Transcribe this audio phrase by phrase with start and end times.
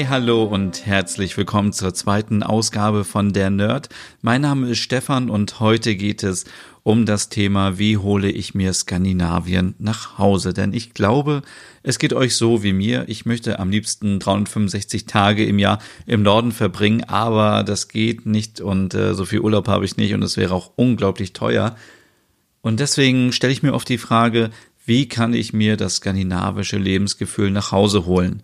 [0.00, 3.90] Hey, hallo und herzlich willkommen zur zweiten Ausgabe von Der Nerd.
[4.22, 6.46] Mein Name ist Stefan und heute geht es
[6.82, 10.54] um das Thema, wie hole ich mir Skandinavien nach Hause?
[10.54, 11.42] Denn ich glaube,
[11.82, 13.04] es geht euch so wie mir.
[13.08, 18.62] Ich möchte am liebsten 365 Tage im Jahr im Norden verbringen, aber das geht nicht
[18.62, 21.76] und äh, so viel Urlaub habe ich nicht und es wäre auch unglaublich teuer.
[22.62, 24.48] Und deswegen stelle ich mir oft die Frage,
[24.86, 28.42] wie kann ich mir das skandinavische Lebensgefühl nach Hause holen?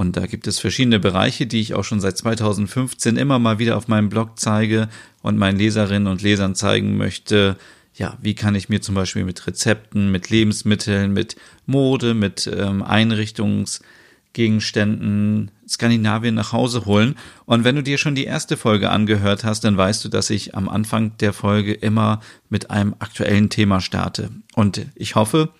[0.00, 3.76] Und da gibt es verschiedene Bereiche, die ich auch schon seit 2015 immer mal wieder
[3.76, 4.88] auf meinem Blog zeige
[5.20, 7.58] und meinen Leserinnen und Lesern zeigen möchte,
[7.92, 12.82] ja, wie kann ich mir zum Beispiel mit Rezepten, mit Lebensmitteln, mit Mode, mit ähm,
[12.82, 17.16] Einrichtungsgegenständen Skandinavien nach Hause holen.
[17.44, 20.54] Und wenn du dir schon die erste Folge angehört hast, dann weißt du, dass ich
[20.54, 24.30] am Anfang der Folge immer mit einem aktuellen Thema starte.
[24.54, 25.50] Und ich hoffe,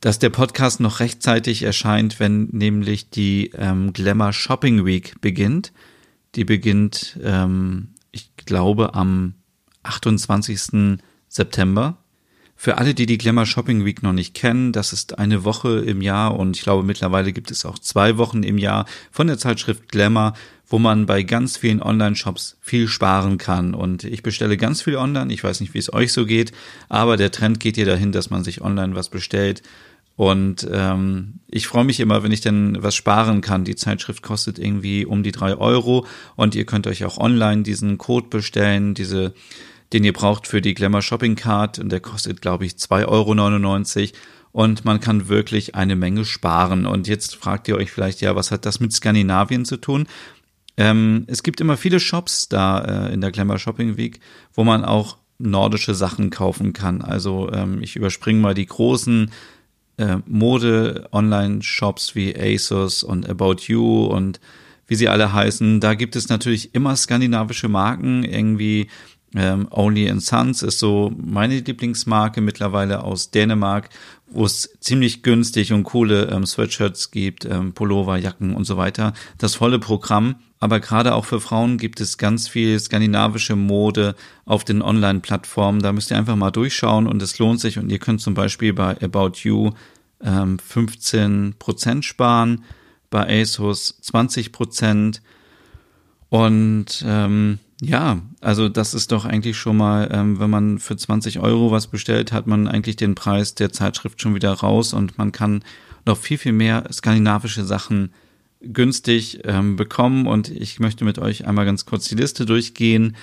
[0.00, 5.72] dass der Podcast noch rechtzeitig erscheint, wenn nämlich die ähm, Glamour Shopping Week beginnt.
[6.34, 9.34] Die beginnt, ähm, ich glaube, am
[9.82, 10.98] 28.
[11.28, 11.98] September.
[12.56, 16.02] Für alle, die die Glamour Shopping Week noch nicht kennen, das ist eine Woche im
[16.02, 19.88] Jahr und ich glaube mittlerweile gibt es auch zwei Wochen im Jahr von der Zeitschrift
[19.88, 20.34] Glamour,
[20.66, 23.74] wo man bei ganz vielen Online-Shops viel sparen kann.
[23.74, 25.32] Und ich bestelle ganz viel online.
[25.32, 26.52] Ich weiß nicht, wie es euch so geht,
[26.88, 29.62] aber der Trend geht hier dahin, dass man sich online was bestellt
[30.16, 33.64] und ähm, ich freue mich immer, wenn ich denn was sparen kann.
[33.64, 37.96] Die Zeitschrift kostet irgendwie um die drei Euro und ihr könnt euch auch online diesen
[37.96, 39.32] Code bestellen, diese,
[39.92, 43.34] den ihr braucht für die Glamour Shopping Card und der kostet, glaube ich, zwei Euro.
[43.34, 44.12] neunundneunzig
[44.52, 46.84] und man kann wirklich eine Menge sparen.
[46.84, 50.06] Und jetzt fragt ihr euch vielleicht, ja, was hat das mit Skandinavien zu tun?
[50.76, 54.20] Ähm, es gibt immer viele Shops da äh, in der Glamour Shopping Week,
[54.52, 57.00] wo man auch nordische Sachen kaufen kann.
[57.00, 59.30] Also ähm, ich überspringe mal die großen
[60.00, 64.40] äh, Mode-Online-Shops wie ASOS und About You und
[64.86, 65.78] wie sie alle heißen.
[65.80, 68.88] Da gibt es natürlich immer skandinavische Marken, irgendwie
[69.34, 73.90] ähm, Only in Sons ist so meine Lieblingsmarke mittlerweile aus Dänemark,
[74.28, 79.12] wo es ziemlich günstig und coole ähm, Sweatshirts gibt, ähm, Pullover, Jacken und so weiter.
[79.38, 80.36] Das volle Programm.
[80.58, 84.14] Aber gerade auch für Frauen gibt es ganz viel skandinavische Mode
[84.44, 85.80] auf den Online-Plattformen.
[85.80, 87.78] Da müsst ihr einfach mal durchschauen und es lohnt sich.
[87.78, 89.70] Und ihr könnt zum Beispiel bei About You
[90.22, 92.64] ähm, 15 Prozent sparen,
[93.08, 95.22] bei ASOS 20 Prozent.
[96.28, 101.40] Und ähm, ja, also das ist doch eigentlich schon mal, ähm, wenn man für 20
[101.40, 105.32] Euro was bestellt, hat man eigentlich den Preis der Zeitschrift schon wieder raus und man
[105.32, 105.62] kann
[106.06, 108.12] noch viel, viel mehr skandinavische Sachen
[108.60, 110.26] günstig ähm, bekommen.
[110.26, 113.16] Und ich möchte mit euch einmal ganz kurz die Liste durchgehen.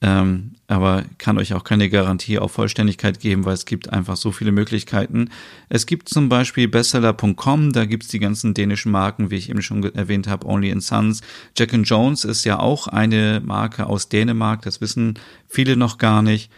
[0.00, 4.30] Ähm, aber kann euch auch keine Garantie auf Vollständigkeit geben, weil es gibt einfach so
[4.30, 5.30] viele Möglichkeiten.
[5.68, 9.82] Es gibt zum Beispiel Bestseller.com, da gibt's die ganzen dänischen Marken, wie ich eben schon
[9.94, 11.22] erwähnt habe, Only in Sons.
[11.56, 16.22] Jack and Jones ist ja auch eine Marke aus Dänemark, das wissen viele noch gar
[16.22, 16.52] nicht.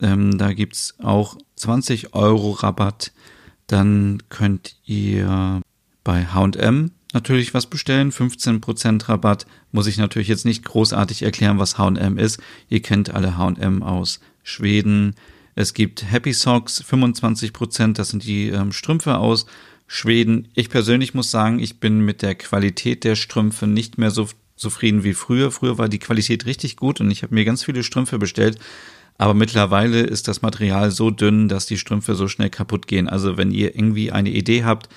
[0.00, 3.12] Ähm, da gibt's auch 20 Euro Rabatt.
[3.66, 5.60] Dann könnt ihr
[6.04, 8.12] bei H&M natürlich was bestellen.
[8.12, 9.46] 15% Rabatt.
[9.72, 12.40] Muss ich natürlich jetzt nicht großartig erklären, was H&M ist.
[12.68, 15.14] Ihr kennt alle H&M aus Schweden.
[15.54, 17.94] Es gibt Happy Socks, 25%.
[17.94, 19.46] Das sind die ähm, Strümpfe aus
[19.86, 20.48] Schweden.
[20.54, 25.02] Ich persönlich muss sagen, ich bin mit der Qualität der Strümpfe nicht mehr so zufrieden
[25.02, 25.50] wie früher.
[25.50, 28.58] Früher war die Qualität richtig gut und ich habe mir ganz viele Strümpfe bestellt.
[29.16, 33.08] Aber mittlerweile ist das Material so dünn, dass die Strümpfe so schnell kaputt gehen.
[33.08, 34.88] Also wenn ihr irgendwie eine Idee habt,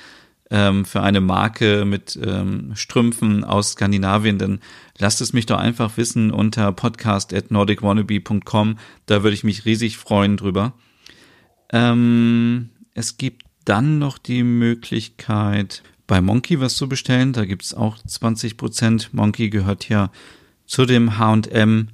[0.51, 4.59] ähm, für eine Marke mit ähm, Strümpfen aus Skandinavien, dann
[4.97, 8.77] lasst es mich doch einfach wissen unter podcast at nordicwannabe.com.
[9.05, 10.73] Da würde ich mich riesig freuen drüber.
[11.71, 17.31] Ähm, es gibt dann noch die Möglichkeit, bei Monkey was zu bestellen.
[17.31, 19.13] Da gibt's auch 20 Prozent.
[19.13, 20.11] Monkey gehört ja
[20.65, 21.87] zu dem H&M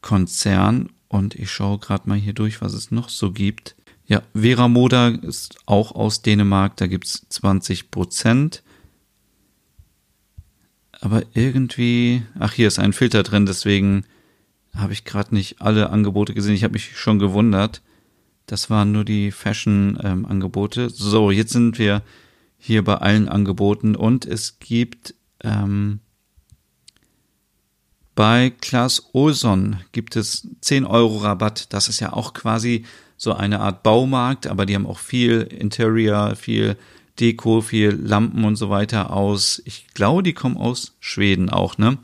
[0.00, 3.76] Konzern und ich schaue gerade mal hier durch, was es noch so gibt.
[4.06, 8.62] Ja, Vera Moda ist auch aus Dänemark, da gibt's 20 Prozent.
[11.00, 14.04] Aber irgendwie, ach, hier ist ein Filter drin, deswegen
[14.74, 16.54] habe ich gerade nicht alle Angebote gesehen.
[16.54, 17.82] Ich habe mich schon gewundert.
[18.46, 20.82] Das waren nur die Fashion-Angebote.
[20.82, 22.02] Ähm, so, jetzt sind wir
[22.58, 26.00] hier bei allen Angeboten und es gibt ähm,
[28.14, 31.72] Bei Klaas Olson gibt es 10 Euro Rabatt.
[31.72, 32.84] Das ist ja auch quasi
[33.16, 36.76] so eine Art Baumarkt, aber die haben auch viel Interior, viel
[37.20, 39.62] Deko, viel Lampen und so weiter aus.
[39.64, 41.98] Ich glaube, die kommen aus Schweden auch, ne?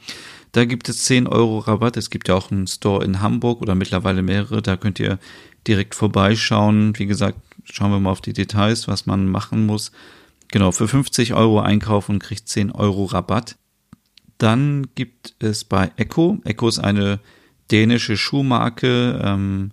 [0.53, 1.97] Da gibt es 10 Euro Rabatt.
[1.97, 4.63] Es gibt ja auch einen Store in Hamburg oder mittlerweile mehrere.
[4.63, 5.19] Da könnt ihr
[5.67, 6.99] direkt vorbeischauen.
[6.99, 9.93] Wie gesagt, schauen wir mal auf die Details, was man machen muss.
[10.49, 13.57] Genau, für 50 Euro einkaufen und kriegt 10 Euro Rabatt.
[14.39, 16.39] Dann gibt es bei Echo.
[16.45, 17.21] Echo ist eine
[17.71, 19.71] dänische Schuhmarke, ähm,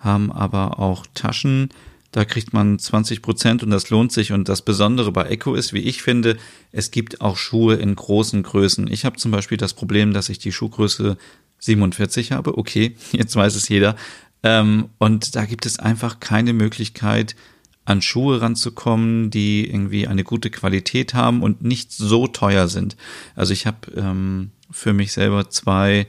[0.00, 1.70] haben aber auch Taschen.
[2.12, 4.32] Da kriegt man 20 Prozent und das lohnt sich.
[4.32, 6.36] Und das Besondere bei Echo ist, wie ich finde,
[6.72, 8.90] es gibt auch Schuhe in großen Größen.
[8.90, 11.16] Ich habe zum Beispiel das Problem, dass ich die Schuhgröße
[11.60, 12.58] 47 habe.
[12.58, 13.94] Okay, jetzt weiß es jeder.
[14.42, 17.36] Ähm, und da gibt es einfach keine Möglichkeit,
[17.84, 22.96] an Schuhe ranzukommen, die irgendwie eine gute Qualität haben und nicht so teuer sind.
[23.34, 26.06] Also ich habe ähm, für mich selber zwei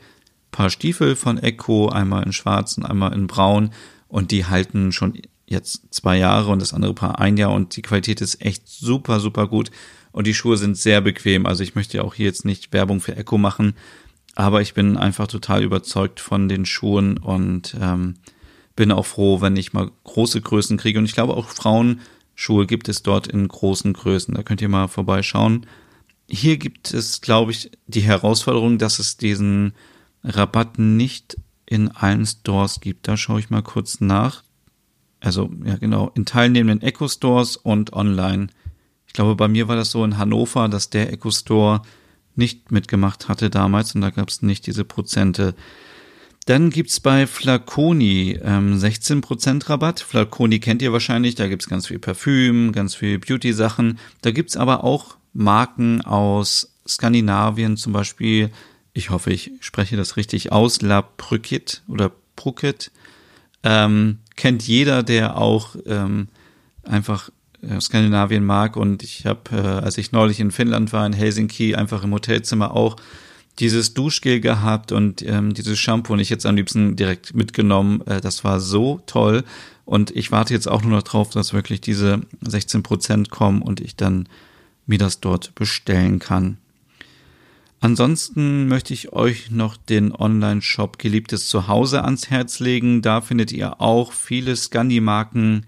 [0.52, 3.72] Paar Stiefel von Echo, einmal in schwarz und einmal in braun
[4.08, 7.82] und die halten schon jetzt zwei Jahre und das andere Paar ein Jahr und die
[7.82, 9.72] Qualität ist echt super, super gut
[10.12, 11.46] und die Schuhe sind sehr bequem.
[11.46, 13.74] Also ich möchte ja auch hier jetzt nicht Werbung für Echo machen,
[14.36, 18.16] aber ich bin einfach total überzeugt von den Schuhen und ähm,
[18.76, 21.00] bin auch froh, wenn ich mal große Größen kriege.
[21.00, 24.34] Und ich glaube auch Frauenschuhe gibt es dort in großen Größen.
[24.34, 25.66] Da könnt ihr mal vorbeischauen.
[26.30, 29.74] Hier gibt es, glaube ich, die Herausforderung, dass es diesen
[30.24, 33.08] Rabatt nicht in allen Stores gibt.
[33.08, 34.44] Da schaue ich mal kurz nach.
[35.20, 38.48] Also, ja, genau, in teilnehmenden Echo Stores und online.
[39.08, 41.82] Ich glaube, bei mir war das so in Hannover, dass der Echo Store
[42.36, 45.54] nicht mitgemacht hatte damals und da gab es nicht diese Prozente.
[46.46, 50.00] Dann gibt's bei Flaconi ähm, 16% Rabatt.
[50.00, 54.00] Flaconi kennt ihr wahrscheinlich, da gibt's ganz viel Parfüm, ganz viel Beauty-Sachen.
[54.22, 58.50] Da gibt's aber auch Marken aus Skandinavien, zum Beispiel,
[58.94, 62.92] ich hoffe, ich spreche das richtig aus, La Prukit oder Prukit.
[63.64, 66.28] Ähm, kennt jeder, der auch ähm,
[66.84, 67.30] einfach
[67.62, 68.76] äh, Skandinavien mag.
[68.76, 72.76] Und ich habe, äh, als ich neulich in Finnland war, in Helsinki, einfach im Hotelzimmer
[72.76, 72.96] auch
[73.60, 78.02] dieses Duschgel gehabt und ähm, dieses Shampoo und ich jetzt am liebsten direkt mitgenommen.
[78.08, 79.44] Äh, das war so toll.
[79.86, 83.82] Und ich warte jetzt auch nur noch drauf, dass wirklich diese 16 Prozent kommen und
[83.82, 84.28] ich dann
[84.86, 86.58] mir das dort bestellen kann.
[87.82, 93.02] Ansonsten möchte ich euch noch den Online-Shop Geliebtes Zuhause ans Herz legen.
[93.02, 95.66] Da findet ihr auch viele Scandi-Marken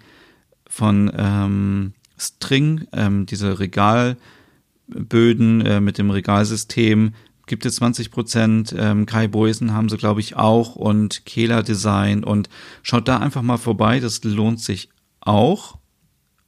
[0.67, 7.13] von ähm, String, ähm, diese Regalböden äh, mit dem Regalsystem
[7.47, 8.75] gibt es 20 Prozent.
[8.77, 12.49] Ähm, Kai Boysen haben sie, glaube ich, auch und Kehler Design und
[12.81, 14.89] schaut da einfach mal vorbei, das lohnt sich
[15.19, 15.77] auch.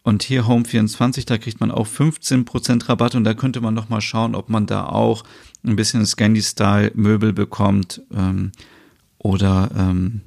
[0.04, 3.74] Und hier Home 24, da kriegt man auch 15 Prozent Rabatt und da könnte man
[3.74, 5.24] noch mal schauen, ob man da auch
[5.66, 8.52] ein bisschen Scandi-Style-Möbel bekommt ähm,
[9.18, 10.22] oder ähm,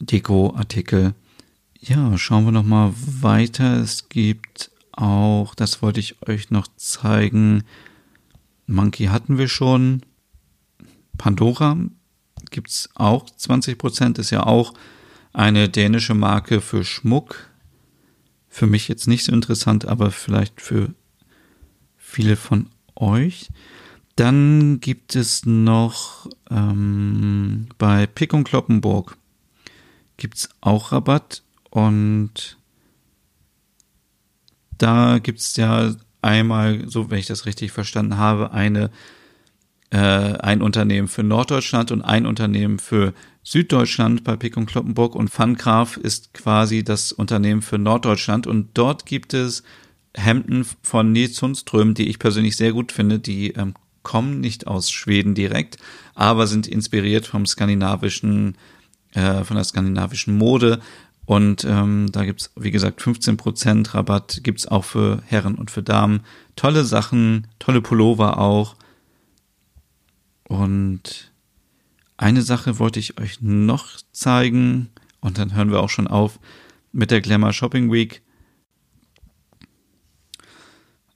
[0.00, 1.14] Deko-Artikel.
[1.80, 3.78] Ja, schauen wir noch mal weiter.
[3.80, 7.64] Es gibt auch, das wollte ich euch noch zeigen,
[8.66, 10.02] Monkey hatten wir schon.
[11.18, 11.76] Pandora
[12.50, 14.74] gibt's auch 20 Prozent, ist ja auch
[15.32, 17.50] eine dänische Marke für Schmuck.
[18.48, 20.94] Für mich jetzt nicht so interessant, aber vielleicht für
[21.96, 23.48] viele von euch.
[24.16, 29.16] Dann gibt es noch ähm, bei Pick und Kloppenburg
[30.16, 32.56] gibt's auch Rabatt und
[34.78, 38.90] da gibt's ja einmal, so wenn ich das richtig verstanden habe, eine
[39.94, 45.14] äh, ein Unternehmen für Norddeutschland und ein Unternehmen für Süddeutschland bei Pick und Kloppenburg.
[45.14, 48.48] Und Fungraf ist quasi das Unternehmen für Norddeutschland.
[48.48, 49.62] Und dort gibt es
[50.16, 54.90] Hemden von Nils Sundström, die ich persönlich sehr gut finde, die ähm, kommen nicht aus
[54.90, 55.78] Schweden direkt,
[56.14, 58.56] aber sind inspiriert vom skandinavischen,
[59.14, 60.80] äh, von der skandinavischen Mode
[61.26, 66.20] und ähm, da gibt's wie gesagt, 15% Rabatt, gibt's auch für Herren und für Damen.
[66.54, 68.76] Tolle Sachen, tolle Pullover auch.
[70.46, 71.32] Und
[72.16, 76.38] eine Sache wollte ich euch noch zeigen und dann hören wir auch schon auf
[76.92, 78.22] mit der Glamour Shopping Week.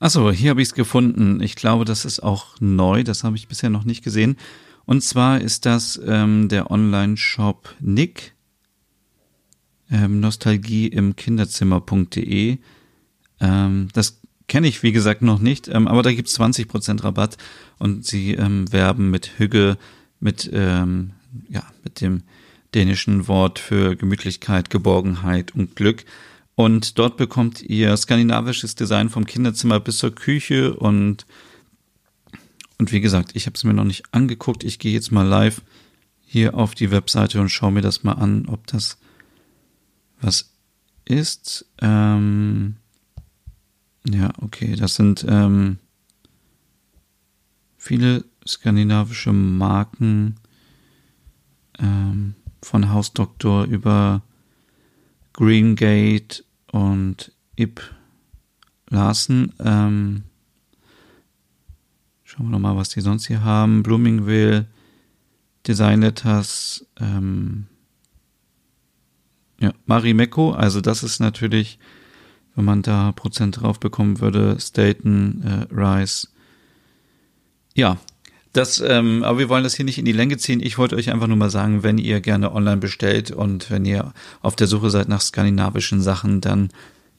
[0.00, 1.40] Achso, hier habe ich es gefunden.
[1.40, 4.36] Ich glaube, das ist auch neu, das habe ich bisher noch nicht gesehen.
[4.84, 8.34] Und zwar ist das ähm, der Online-Shop Nick
[9.90, 12.58] ähm, Nostalgie im Kinderzimmer.de.
[13.40, 17.36] Ähm, das kenne ich, wie gesagt, noch nicht, ähm, aber da gibt's 20% Rabatt
[17.78, 19.76] und sie ähm, werben mit Hüge,
[20.20, 21.10] mit, ähm,
[21.48, 22.22] ja, mit dem
[22.74, 26.04] dänischen Wort für Gemütlichkeit, Geborgenheit und Glück.
[26.58, 31.24] Und dort bekommt ihr skandinavisches Design vom Kinderzimmer bis zur Küche und
[32.78, 34.64] Und wie gesagt, ich habe es mir noch nicht angeguckt.
[34.64, 35.62] Ich gehe jetzt mal live
[36.26, 38.98] hier auf die Webseite und schaue mir das mal an, ob das
[40.20, 40.52] was
[41.04, 41.64] ist.
[41.80, 42.74] Ähm,
[44.04, 45.78] ja, okay, das sind ähm,
[47.76, 50.40] viele skandinavische Marken
[51.78, 52.34] ähm,
[52.64, 54.22] von Hausdoktor über
[55.34, 57.80] Greengate und Ip
[58.88, 59.52] Larsen.
[59.60, 60.22] Ähm,
[62.24, 63.82] schauen wir nochmal, was die sonst hier haben.
[63.82, 64.66] Bloomingville,
[65.66, 67.66] Design Letters, ähm,
[69.60, 71.78] ja, Marimekko, also das ist natürlich,
[72.54, 76.32] wenn man da Prozent drauf bekommen würde, Staten, äh, Rice.
[77.74, 77.98] Ja,
[78.58, 80.60] das, ähm, aber wir wollen das hier nicht in die Länge ziehen.
[80.60, 84.12] Ich wollte euch einfach nur mal sagen, wenn ihr gerne online bestellt und wenn ihr
[84.42, 86.70] auf der Suche seid nach skandinavischen Sachen, dann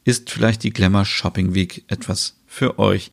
[0.04, 3.12] ist vielleicht die Glamour Shopping Week etwas für euch.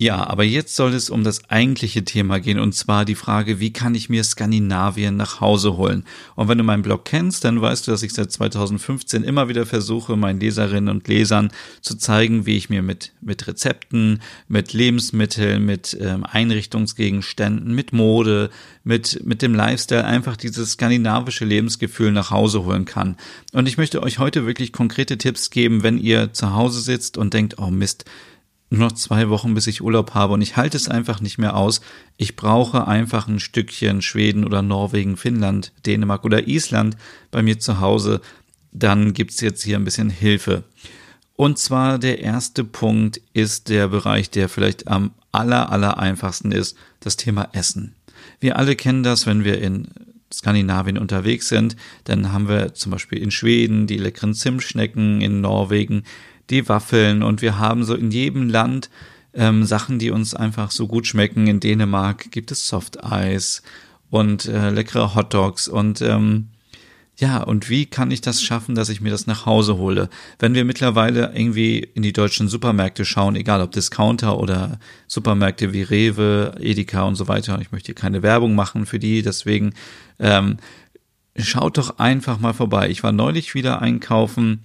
[0.00, 3.72] Ja, aber jetzt soll es um das eigentliche Thema gehen und zwar die Frage, wie
[3.72, 6.04] kann ich mir Skandinavien nach Hause holen?
[6.36, 9.66] Und wenn du meinen Blog kennst, dann weißt du, dass ich seit 2015 immer wieder
[9.66, 11.50] versuche, meinen Leserinnen und Lesern
[11.80, 18.50] zu zeigen, wie ich mir mit, mit Rezepten, mit Lebensmitteln, mit ähm, Einrichtungsgegenständen, mit Mode,
[18.84, 23.16] mit, mit dem Lifestyle einfach dieses skandinavische Lebensgefühl nach Hause holen kann.
[23.52, 27.34] Und ich möchte euch heute wirklich konkrete Tipps geben, wenn ihr zu Hause sitzt und
[27.34, 28.04] denkt, oh Mist,
[28.70, 31.56] nur noch zwei Wochen, bis ich Urlaub habe und ich halte es einfach nicht mehr
[31.56, 31.80] aus.
[32.16, 36.96] Ich brauche einfach ein Stückchen Schweden oder Norwegen, Finnland, Dänemark oder Island
[37.30, 38.20] bei mir zu Hause.
[38.72, 40.64] Dann gibt's jetzt hier ein bisschen Hilfe.
[41.34, 46.76] Und zwar der erste Punkt ist der Bereich, der vielleicht am aller, aller einfachsten ist,
[47.00, 47.94] das Thema Essen.
[48.40, 49.88] Wir alle kennen das, wenn wir in
[50.32, 56.02] Skandinavien unterwegs sind, dann haben wir zum Beispiel in Schweden die leckeren Zimtschnecken, in Norwegen
[56.50, 58.90] die Waffeln und wir haben so in jedem Land
[59.34, 61.46] ähm, Sachen, die uns einfach so gut schmecken.
[61.46, 63.62] In Dänemark gibt es Soft Eis
[64.10, 66.48] und äh, leckere Hot Dogs und ähm,
[67.20, 70.08] ja, und wie kann ich das schaffen, dass ich mir das nach Hause hole?
[70.38, 74.78] Wenn wir mittlerweile irgendwie in die deutschen Supermärkte schauen, egal ob Discounter oder
[75.08, 79.22] Supermärkte wie Rewe, Edeka und so weiter, ich möchte hier keine Werbung machen für die,
[79.22, 79.74] deswegen
[80.20, 80.58] ähm,
[81.36, 82.88] schaut doch einfach mal vorbei.
[82.88, 84.60] Ich war neulich wieder einkaufen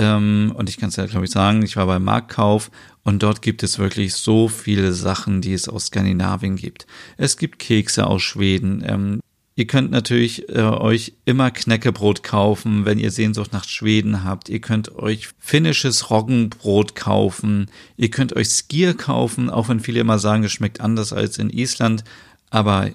[0.00, 2.70] ähm, und ich kann es ja, glaube ich, sagen, ich war bei Marktkauf
[3.04, 6.86] und dort gibt es wirklich so viele Sachen, die es aus Skandinavien gibt.
[7.18, 8.82] Es gibt Kekse aus Schweden.
[8.86, 9.20] Ähm,
[9.56, 14.48] ihr könnt natürlich äh, euch immer Knäckebrot kaufen, wenn ihr Sehnsucht nach Schweden habt.
[14.48, 17.70] Ihr könnt euch finnisches Roggenbrot kaufen.
[17.98, 21.50] Ihr könnt euch Skier kaufen, auch wenn viele immer sagen, es schmeckt anders als in
[21.50, 22.04] Island.
[22.48, 22.88] Aber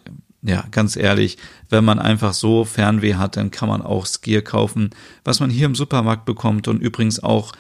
[0.48, 1.38] ja, ganz ehrlich,
[1.70, 4.92] wenn man einfach so Fernweh hat, dann kann man auch Skier kaufen,
[5.24, 7.54] was man hier im Supermarkt bekommt und übrigens auch,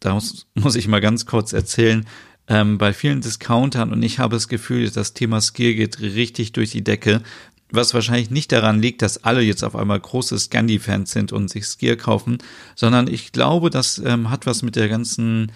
[0.00, 2.06] da muss, muss ich mal ganz kurz erzählen,
[2.48, 6.70] ähm, bei vielen Discountern und ich habe das Gefühl, das Thema Skier geht richtig durch
[6.70, 7.22] die Decke,
[7.70, 11.66] was wahrscheinlich nicht daran liegt, dass alle jetzt auf einmal große Scandi-Fans sind und sich
[11.66, 12.38] Skier kaufen,
[12.74, 15.52] sondern ich glaube, das ähm, hat was mit der ganzen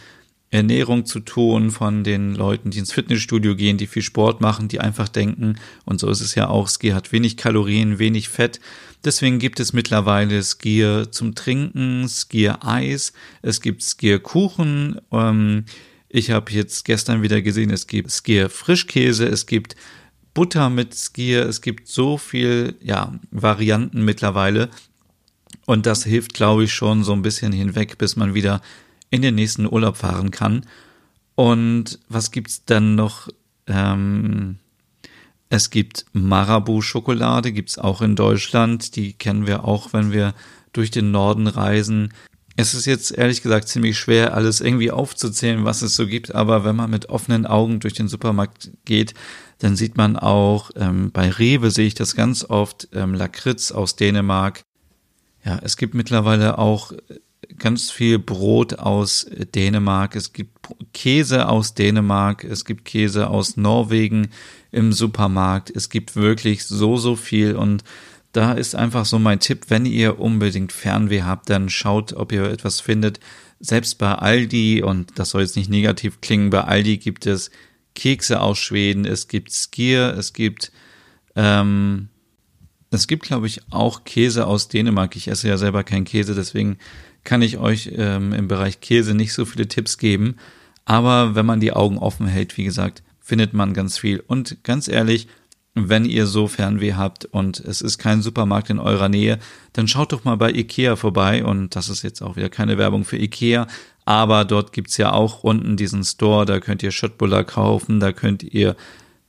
[0.54, 4.78] Ernährung zu tun von den Leuten, die ins Fitnessstudio gehen, die viel Sport machen, die
[4.80, 8.60] einfach denken, und so ist es ja auch, Skier hat wenig Kalorien, wenig Fett.
[9.04, 15.00] Deswegen gibt es mittlerweile Skier zum Trinken, Skier Eis, es gibt Skier Kuchen.
[15.10, 15.64] Ähm,
[16.08, 19.74] ich habe jetzt gestern wieder gesehen, es gibt Skier Frischkäse, es gibt
[20.34, 24.70] Butter mit Skier, es gibt so viel, ja, Varianten mittlerweile.
[25.66, 28.60] Und das hilft, glaube ich, schon so ein bisschen hinweg, bis man wieder
[29.14, 30.66] in den nächsten Urlaub fahren kann.
[31.34, 33.28] Und was gibt's dann noch?
[33.66, 34.56] Ähm,
[35.48, 38.96] es gibt Marabu-Schokolade, gibt's auch in Deutschland.
[38.96, 40.34] Die kennen wir auch, wenn wir
[40.72, 42.12] durch den Norden reisen.
[42.56, 46.64] Es ist jetzt ehrlich gesagt ziemlich schwer, alles irgendwie aufzuzählen, was es so gibt, aber
[46.64, 49.14] wenn man mit offenen Augen durch den Supermarkt geht,
[49.58, 53.96] dann sieht man auch, ähm, bei Rewe sehe ich das ganz oft, ähm, Lakritz aus
[53.96, 54.62] Dänemark.
[55.44, 56.92] Ja, es gibt mittlerweile auch
[57.58, 60.56] ganz viel Brot aus Dänemark, es gibt
[60.92, 64.28] Käse aus Dänemark, es gibt Käse aus Norwegen
[64.72, 67.84] im Supermarkt, es gibt wirklich so, so viel und
[68.34, 72.44] da ist einfach so mein Tipp, wenn ihr unbedingt Fernweh habt, dann schaut, ob ihr
[72.44, 73.20] etwas findet.
[73.60, 77.52] Selbst bei Aldi, und das soll jetzt nicht negativ klingen, bei Aldi gibt es
[77.94, 80.72] Kekse aus Schweden, es gibt Skier, es gibt,
[81.36, 82.08] ähm,
[82.90, 85.14] es gibt, glaube ich, auch Käse aus Dänemark.
[85.14, 86.78] Ich esse ja selber keinen Käse, deswegen
[87.24, 90.36] kann ich euch ähm, im Bereich Käse nicht so viele Tipps geben.
[90.84, 94.22] Aber wenn man die Augen offen hält, wie gesagt, findet man ganz viel.
[94.26, 95.28] Und ganz ehrlich,
[95.74, 99.38] wenn ihr so Fernweh habt und es ist kein Supermarkt in eurer Nähe,
[99.72, 101.44] dann schaut doch mal bei Ikea vorbei.
[101.44, 103.66] Und das ist jetzt auch wieder keine Werbung für Ikea,
[104.04, 108.42] aber dort gibt's ja auch unten diesen Store, da könnt ihr Schöttbuller kaufen, da könnt
[108.42, 108.76] ihr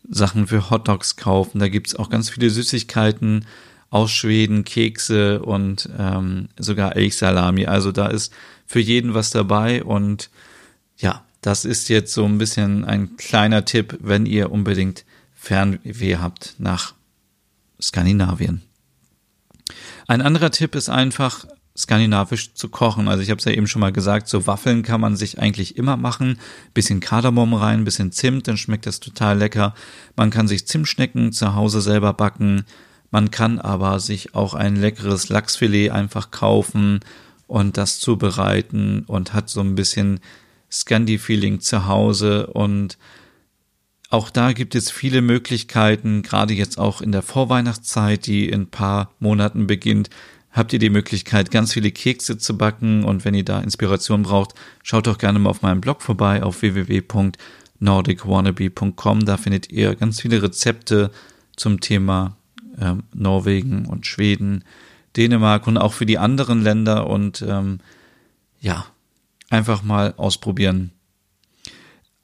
[0.09, 1.59] Sachen für Hotdogs kaufen.
[1.59, 3.45] Da gibt's auch ganz viele Süßigkeiten
[3.89, 7.65] aus Schweden, Kekse und ähm, sogar Elchsalami.
[7.65, 8.33] Also da ist
[8.65, 10.29] für jeden was dabei und
[10.97, 16.55] ja, das ist jetzt so ein bisschen ein kleiner Tipp, wenn ihr unbedingt Fernweh habt
[16.57, 16.93] nach
[17.79, 18.63] Skandinavien.
[20.07, 21.45] Ein anderer Tipp ist einfach,
[21.77, 23.07] skandinavisch zu kochen.
[23.07, 25.77] Also ich habe es ja eben schon mal gesagt, so Waffeln kann man sich eigentlich
[25.77, 26.39] immer machen.
[26.73, 29.75] Bisschen Kardamom rein, bisschen Zimt, dann schmeckt das total lecker.
[30.15, 32.63] Man kann sich Zimtschnecken zu Hause selber backen.
[33.15, 36.99] Man kann aber sich auch ein leckeres Lachsfilet einfach kaufen
[37.47, 40.19] und das zubereiten und hat so ein bisschen
[40.69, 42.97] Scandi-Feeling zu Hause und
[44.09, 48.69] auch da gibt es viele Möglichkeiten, gerade jetzt auch in der Vorweihnachtszeit, die in ein
[48.69, 50.09] paar Monaten beginnt,
[50.51, 53.05] habt ihr die Möglichkeit, ganz viele Kekse zu backen.
[53.05, 56.61] Und wenn ihr da Inspiration braucht, schaut doch gerne mal auf meinem Blog vorbei auf
[56.61, 59.25] www.nordicwannabe.com.
[59.25, 61.11] Da findet ihr ganz viele Rezepte
[61.55, 62.35] zum Thema
[62.79, 64.63] ähm, Norwegen und Schweden,
[65.15, 67.07] Dänemark und auch für die anderen Länder.
[67.07, 67.79] Und ähm,
[68.59, 68.85] ja,
[69.49, 70.91] einfach mal ausprobieren.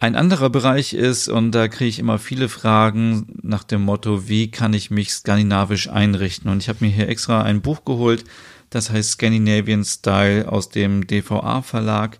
[0.01, 4.49] Ein anderer Bereich ist, und da kriege ich immer viele Fragen nach dem Motto, wie
[4.49, 6.49] kann ich mich skandinavisch einrichten?
[6.49, 8.23] Und ich habe mir hier extra ein Buch geholt,
[8.71, 12.17] das heißt Scandinavian Style aus dem DVA Verlag.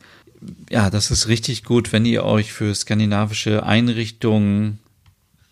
[0.69, 4.77] Ja, das ist richtig gut, wenn ihr euch für skandinavische Einrichtungen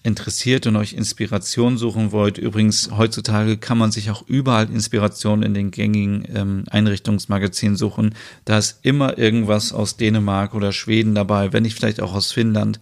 [0.02, 2.38] interessiert und euch Inspiration suchen wollt.
[2.38, 8.16] Übrigens, heutzutage kann man sich auch überall Inspiration in den gängigen ähm, Einrichtungsmagazinen suchen.
[8.46, 12.80] Da ist immer irgendwas aus Dänemark oder Schweden dabei, wenn nicht vielleicht auch aus Finnland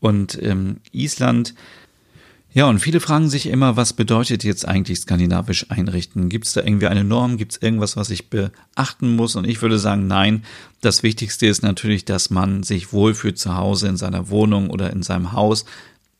[0.00, 1.54] und ähm, Island.
[2.54, 6.28] Ja, und viele fragen sich immer, was bedeutet jetzt eigentlich skandinavisch einrichten?
[6.28, 7.38] Gibt es da irgendwie eine Norm?
[7.38, 9.36] Gibt es irgendwas, was ich beachten muss?
[9.36, 10.44] Und ich würde sagen, nein.
[10.82, 15.02] Das Wichtigste ist natürlich, dass man sich wohlfühlt zu Hause in seiner Wohnung oder in
[15.02, 15.64] seinem Haus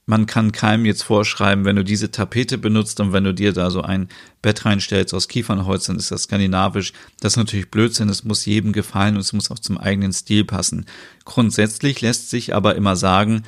[0.05, 3.71] man kann keinem jetzt vorschreiben, wenn du diese Tapete benutzt und wenn du dir da
[3.71, 4.09] so ein
[4.41, 6.93] Bett reinstellst aus Kiefernholz, dann ist das skandinavisch.
[7.21, 10.45] Das ist natürlich Blödsinn, es muss jedem gefallen und es muss auch zum eigenen Stil
[10.45, 10.87] passen.
[11.25, 13.45] Grundsätzlich lässt sich aber immer sagen,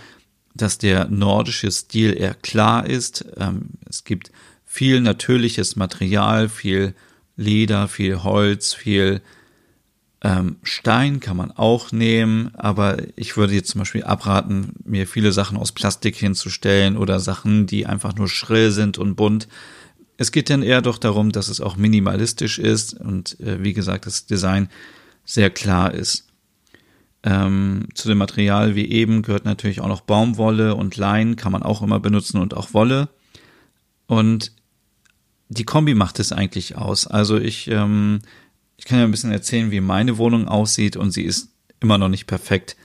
[0.54, 3.24] dass der nordische Stil eher klar ist.
[3.36, 4.30] Ähm, es gibt
[4.64, 6.94] viel natürliches Material, viel
[7.36, 9.20] Leder, viel Holz, viel
[10.24, 15.32] ähm, Stein kann man auch nehmen, aber ich würde jetzt zum Beispiel abraten, mir viele
[15.32, 19.48] Sachen aus Plastik hinzustellen oder Sachen, die einfach nur schrill sind und bunt.
[20.16, 24.06] Es geht dann eher doch darum, dass es auch minimalistisch ist und äh, wie gesagt,
[24.06, 24.70] das Design
[25.26, 26.26] sehr klar ist.
[27.22, 31.62] Ähm, zu dem Material wie eben gehört natürlich auch noch Baumwolle und Lein, kann man
[31.62, 33.10] auch immer benutzen und auch Wolle.
[34.06, 34.52] Und
[35.50, 37.06] die Kombi macht es eigentlich aus.
[37.06, 38.20] Also ich ähm,
[38.76, 42.08] ich kann ja ein bisschen erzählen, wie meine Wohnung aussieht und sie ist immer noch
[42.08, 42.76] nicht perfekt.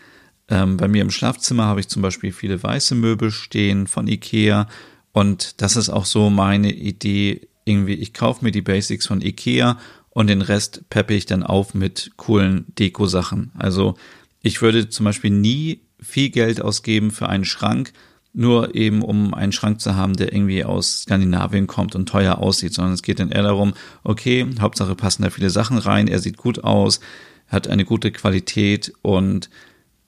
[0.47, 4.67] Ähm, bei mir im Schlafzimmer habe ich zum Beispiel viele weiße Möbel stehen von Ikea
[5.12, 7.47] und das ist auch so meine Idee.
[7.65, 9.78] Irgendwie, ich kaufe mir die Basics von Ikea
[10.10, 13.52] und den Rest peppe ich dann auf mit coolen Deko-Sachen.
[13.58, 13.95] Also
[14.41, 17.93] ich würde zum Beispiel nie viel Geld ausgeben für einen Schrank,
[18.39, 22.73] nur eben um einen Schrank zu haben, der irgendwie aus Skandinavien kommt und teuer aussieht,
[22.73, 23.73] sondern es geht dann eher darum,
[24.04, 27.02] okay, Hauptsache passen da viele Sachen rein, er sieht gut aus,
[27.47, 29.49] hat eine gute Qualität und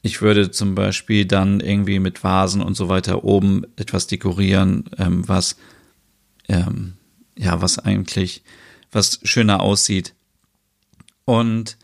[0.02, 5.28] ich würde zum Beispiel dann irgendwie mit Vasen und so weiter oben etwas dekorieren, ähm,
[5.28, 5.58] was
[6.48, 6.94] ähm,
[7.38, 8.44] ja, was eigentlich
[8.92, 10.14] was schöner aussieht.
[11.26, 11.78] Und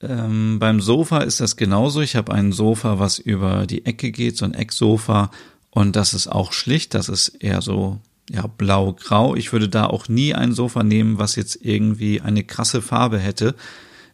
[0.00, 2.00] ähm, beim Sofa ist das genauso.
[2.00, 5.30] Ich habe ein Sofa, was über die Ecke geht, so ein Ecksofa.
[5.78, 9.36] Und das ist auch schlicht, das ist eher so ja, blau-grau.
[9.36, 13.54] Ich würde da auch nie ein Sofa nehmen, was jetzt irgendwie eine krasse Farbe hätte,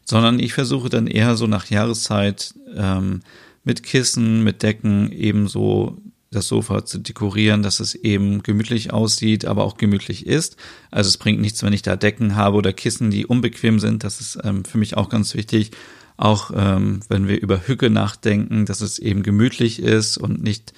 [0.05, 3.23] sondern ich versuche dann eher so nach Jahreszeit ähm,
[3.65, 5.97] mit Kissen, mit Decken ebenso
[6.31, 10.59] das Sofa zu dekorieren, dass es eben gemütlich aussieht, aber auch gemütlich ist.
[10.91, 14.05] Also es bringt nichts, wenn ich da Decken habe oder Kissen, die unbequem sind.
[14.05, 15.71] Das ist ähm, für mich auch ganz wichtig.
[16.19, 20.75] Auch ähm, wenn wir über Hücke nachdenken, dass es eben gemütlich ist und nicht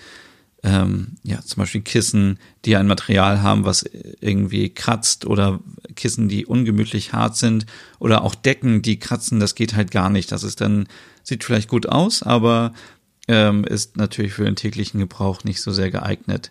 [0.66, 3.85] ähm, ja zum Beispiel Kissen, die ein Material haben, was
[4.20, 5.61] irgendwie kratzt oder
[5.94, 7.66] Kissen, die ungemütlich hart sind
[8.00, 9.38] oder auch Decken, die kratzen.
[9.38, 10.33] Das geht halt gar nicht.
[10.33, 10.88] Das ist dann
[11.22, 12.72] sieht vielleicht gut aus, aber
[13.29, 16.50] ähm, ist natürlich für den täglichen Gebrauch nicht so sehr geeignet.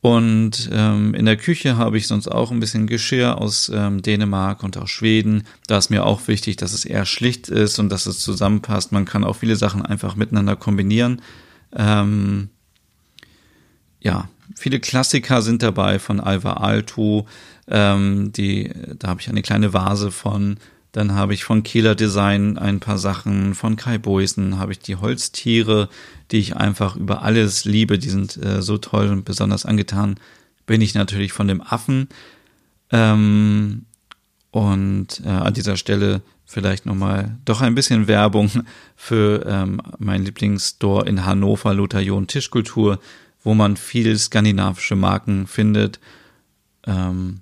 [0.00, 4.64] Und ähm, in der Küche habe ich sonst auch ein bisschen Geschirr aus ähm, Dänemark
[4.64, 5.44] und aus Schweden.
[5.68, 8.90] Da ist mir auch wichtig, dass es eher schlicht ist und dass es zusammenpasst.
[8.90, 11.22] Man kann auch viele Sachen einfach miteinander kombinieren.
[11.74, 12.50] Ähm,
[14.02, 17.26] ja, viele Klassiker sind dabei von Alva Alto.
[17.68, 20.56] Ähm, die, da habe ich eine kleine Vase von
[20.90, 24.96] Dann habe ich von Kieler Design ein paar Sachen, von Kai Boysen habe ich die
[24.96, 25.88] Holztiere,
[26.30, 27.98] die ich einfach über alles liebe.
[27.98, 30.16] Die sind äh, so toll und besonders angetan
[30.66, 32.08] bin ich natürlich von dem Affen.
[32.90, 33.86] Ähm,
[34.50, 38.50] und äh, an dieser Stelle vielleicht nochmal doch ein bisschen Werbung
[38.96, 42.98] für ähm, mein Lieblingsstore in Hannover, Lotharion Tischkultur,
[43.44, 46.00] wo man viel skandinavische Marken findet.
[46.86, 47.40] Ähm,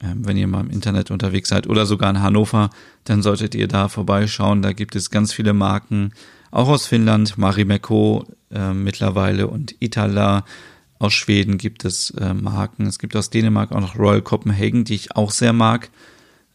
[0.00, 2.70] wenn ihr mal im Internet unterwegs seid oder sogar in Hannover,
[3.04, 4.60] dann solltet ihr da vorbeischauen.
[4.62, 6.12] Da gibt es ganz viele Marken,
[6.50, 10.44] auch aus Finnland, Marimekko äh, mittlerweile und Itala.
[10.98, 12.86] Aus Schweden gibt es äh, Marken.
[12.86, 15.90] Es gibt aus Dänemark auch noch Royal Copenhagen, die ich auch sehr mag.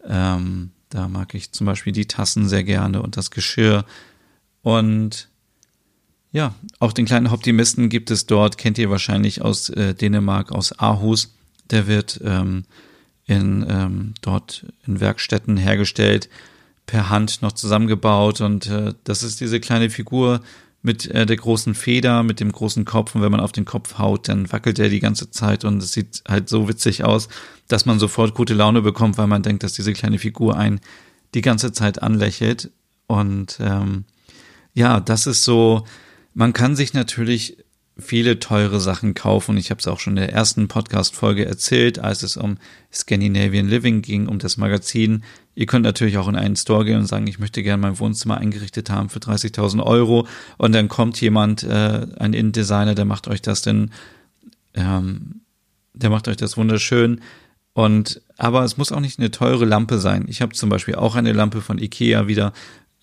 [0.08, 3.86] Ähm, da mag ich zum Beispiel die Tassen sehr gerne und das Geschirr.
[4.62, 5.30] Und
[6.32, 10.78] ja, auch den kleinen Optimisten gibt es dort, kennt ihr wahrscheinlich aus äh, Dänemark, aus
[10.78, 11.34] Aarhus.
[11.70, 12.64] Der wird ähm,
[13.26, 16.30] in, ähm, dort in Werkstätten hergestellt,
[16.86, 18.42] per Hand noch zusammengebaut.
[18.42, 20.42] Und äh, das ist diese kleine Figur
[20.82, 23.14] mit äh, der großen Feder, mit dem großen Kopf.
[23.14, 25.92] Und wenn man auf den Kopf haut, dann wackelt er die ganze Zeit und es
[25.92, 27.28] sieht halt so witzig aus,
[27.68, 30.80] dass man sofort gute Laune bekommt, weil man denkt, dass diese kleine Figur einen
[31.34, 32.72] die ganze Zeit anlächelt.
[33.08, 34.06] Und ähm,
[34.74, 35.86] ja, das ist so,
[36.34, 37.58] man kann sich natürlich
[37.98, 39.58] viele teure Sachen kaufen.
[39.58, 42.58] Ich habe es auch schon in der ersten Podcast-Folge erzählt, als es um
[42.92, 45.24] Scandinavian Living ging, um das Magazin.
[45.56, 48.38] Ihr könnt natürlich auch in einen Store gehen und sagen, ich möchte gerne mein Wohnzimmer
[48.38, 50.28] eingerichtet haben für 30.000 Euro.
[50.58, 53.92] Und dann kommt jemand, äh, ein Innendesigner, der macht euch das denn,
[54.74, 55.42] ähm,
[55.94, 57.22] der macht euch das wunderschön.
[57.74, 60.26] Und aber es muss auch nicht eine teure Lampe sein.
[60.28, 62.54] Ich habe zum Beispiel auch eine Lampe von Ikea wieder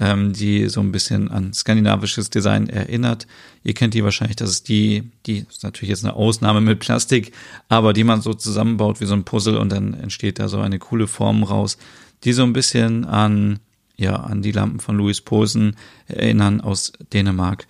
[0.01, 3.27] ähm, die so ein bisschen an skandinavisches Design erinnert.
[3.65, 7.33] Ihr kennt die wahrscheinlich, das ist die, die ist natürlich jetzt eine Ausnahme mit Plastik,
[7.69, 10.79] aber die man so zusammenbaut wie so ein Puzzle und dann entsteht da so eine
[10.79, 11.79] coole Form raus,
[12.25, 13.59] die so ein bisschen an,
[13.97, 17.67] ja, an die Lampen von Louis Posen erinnern aus Dänemark.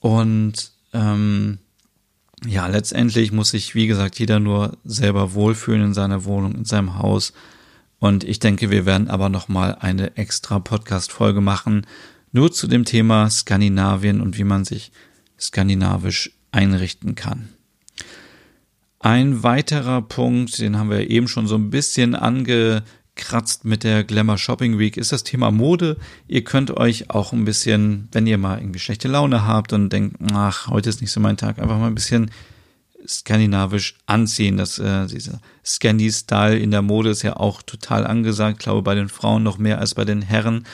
[0.00, 1.58] Und ähm,
[2.46, 6.98] ja, letztendlich muss sich, wie gesagt, jeder nur selber wohlfühlen in seiner Wohnung, in seinem
[6.98, 7.32] Haus
[8.00, 11.86] und ich denke, wir werden aber nochmal eine extra Podcast-Folge machen,
[12.32, 14.92] nur zu dem Thema Skandinavien und wie man sich
[15.38, 17.48] skandinavisch einrichten kann.
[19.00, 24.38] Ein weiterer Punkt, den haben wir eben schon so ein bisschen angekratzt mit der Glamour
[24.38, 25.96] Shopping Week, ist das Thema Mode.
[26.26, 30.16] Ihr könnt euch auch ein bisschen, wenn ihr mal irgendwie schlechte Laune habt und denkt,
[30.32, 32.30] ach, heute ist nicht so mein Tag, einfach mal ein bisschen
[33.06, 34.56] skandinavisch anziehen.
[34.56, 39.08] Das, äh, dieser Scandi-Style in der Mode ist ja auch total angesagt, glaube bei den
[39.08, 40.66] Frauen noch mehr als bei den Herren.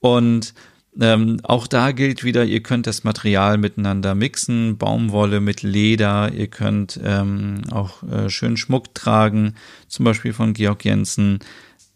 [0.00, 0.54] Und
[1.00, 6.46] ähm, auch da gilt wieder, ihr könnt das Material miteinander mixen, Baumwolle mit Leder, ihr
[6.46, 9.54] könnt ähm, auch äh, schön Schmuck tragen,
[9.88, 11.40] zum Beispiel von Georg Jensen.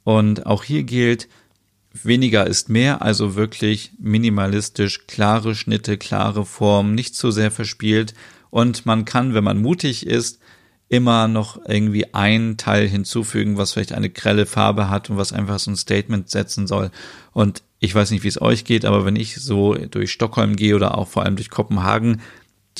[0.03, 1.29] Und auch hier gilt,
[2.03, 8.15] weniger ist mehr, also wirklich minimalistisch, klare Schnitte, klare Formen, nicht zu sehr verspielt
[8.51, 10.41] und man kann, wenn man mutig ist,
[10.89, 15.59] immer noch irgendwie ein Teil hinzufügen, was vielleicht eine grelle Farbe hat und was einfach
[15.59, 16.91] so ein Statement setzen soll.
[17.33, 20.75] Und ich weiß nicht, wie es euch geht, aber wenn ich so durch Stockholm gehe
[20.75, 22.23] oder auch vor allem durch Kopenhagen,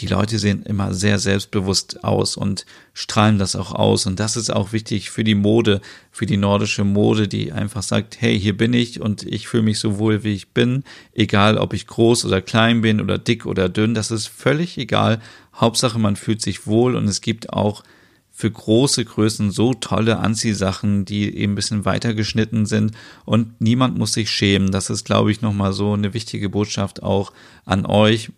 [0.01, 4.07] die Leute sehen immer sehr selbstbewusst aus und strahlen das auch aus.
[4.07, 5.81] Und das ist auch wichtig für die Mode,
[6.11, 9.79] für die nordische Mode, die einfach sagt, hey, hier bin ich und ich fühle mich
[9.79, 10.85] so wohl, wie ich bin.
[11.13, 15.21] Egal, ob ich groß oder klein bin oder dick oder dünn, das ist völlig egal.
[15.55, 17.83] Hauptsache, man fühlt sich wohl und es gibt auch
[18.31, 22.93] für große Größen so tolle Anziehsachen, die eben ein bisschen weiter geschnitten sind
[23.25, 24.71] und niemand muss sich schämen.
[24.71, 27.33] Das ist, glaube ich, nochmal so eine wichtige Botschaft auch
[27.65, 28.31] an euch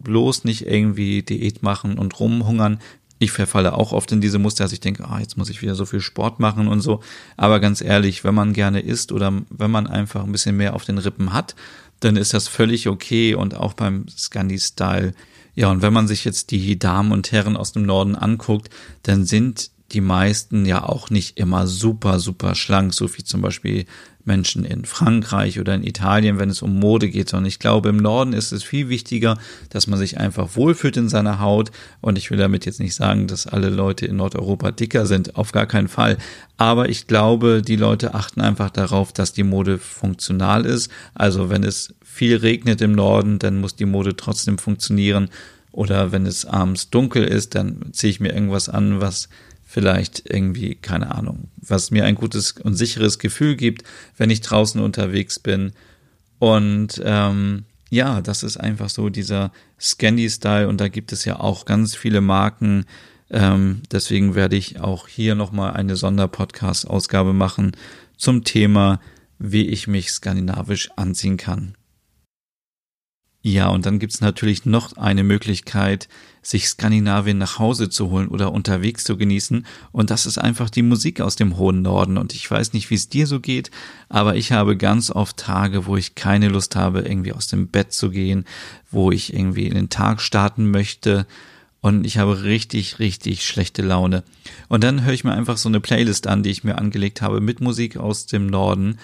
[0.00, 2.80] bloß nicht irgendwie Diät machen und rumhungern.
[3.18, 5.74] Ich verfalle auch oft in diese Muster, dass ich denke, ah, jetzt muss ich wieder
[5.74, 7.00] so viel Sport machen und so.
[7.36, 10.84] Aber ganz ehrlich, wenn man gerne isst oder wenn man einfach ein bisschen mehr auf
[10.84, 11.54] den Rippen hat,
[12.00, 15.14] dann ist das völlig okay und auch beim Scandi-Style.
[15.54, 18.68] Ja, und wenn man sich jetzt die Damen und Herren aus dem Norden anguckt,
[19.02, 23.86] dann sind die meisten ja auch nicht immer super, super schlank, so wie zum Beispiel
[24.26, 27.96] Menschen in Frankreich oder in Italien, wenn es um Mode geht, sondern ich glaube, im
[27.96, 29.38] Norden ist es viel wichtiger,
[29.70, 31.70] dass man sich einfach wohlfühlt in seiner Haut.
[32.00, 35.52] Und ich will damit jetzt nicht sagen, dass alle Leute in Nordeuropa dicker sind, auf
[35.52, 36.18] gar keinen Fall.
[36.56, 40.90] Aber ich glaube, die Leute achten einfach darauf, dass die Mode funktional ist.
[41.14, 45.28] Also wenn es viel regnet im Norden, dann muss die Mode trotzdem funktionieren.
[45.72, 49.28] Oder wenn es abends dunkel ist, dann ziehe ich mir irgendwas an, was
[49.66, 53.82] vielleicht irgendwie, keine Ahnung, was mir ein gutes und sicheres Gefühl gibt,
[54.16, 55.72] wenn ich draußen unterwegs bin.
[56.38, 61.66] Und ähm, ja, das ist einfach so dieser Scandi-Style und da gibt es ja auch
[61.66, 62.86] ganz viele Marken.
[63.28, 67.72] Ähm, deswegen werde ich auch hier nochmal eine Sonderpodcast-Ausgabe machen
[68.16, 69.00] zum Thema
[69.38, 71.74] wie ich mich skandinavisch anziehen kann.
[73.48, 76.08] Ja, und dann gibt's natürlich noch eine Möglichkeit,
[76.42, 79.64] sich Skandinavien nach Hause zu holen oder unterwegs zu genießen.
[79.92, 82.18] Und das ist einfach die Musik aus dem hohen Norden.
[82.18, 83.70] Und ich weiß nicht, wie es dir so geht,
[84.08, 87.92] aber ich habe ganz oft Tage, wo ich keine Lust habe, irgendwie aus dem Bett
[87.92, 88.46] zu gehen,
[88.90, 91.24] wo ich irgendwie in den Tag starten möchte.
[91.80, 94.24] Und ich habe richtig, richtig schlechte Laune.
[94.66, 97.40] Und dann höre ich mir einfach so eine Playlist an, die ich mir angelegt habe
[97.40, 98.98] mit Musik aus dem Norden